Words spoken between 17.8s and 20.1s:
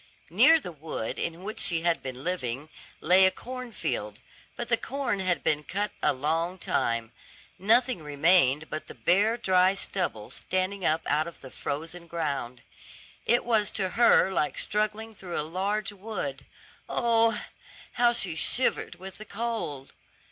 how she shivered with the cold.